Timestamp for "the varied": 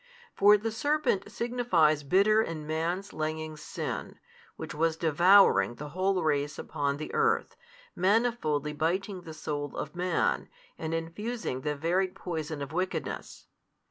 11.61-12.15